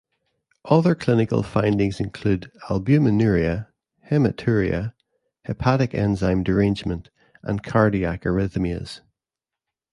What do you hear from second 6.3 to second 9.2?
derangement, and cardiac arrhythmias.